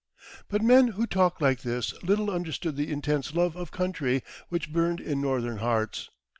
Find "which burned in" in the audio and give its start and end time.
4.49-5.21